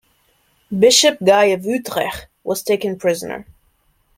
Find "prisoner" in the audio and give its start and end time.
2.97-3.45